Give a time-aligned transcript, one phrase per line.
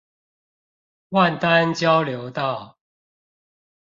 [1.09, 2.79] 萬丹交流道